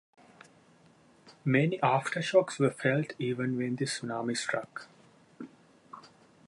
Many 1.45 1.77
aftershocks 1.77 2.57
were 2.57 2.71
felt 2.71 3.13
even 3.19 3.55
when 3.55 3.75
the 3.75 3.85
tsunami 3.85 4.35
struck. 4.35 4.87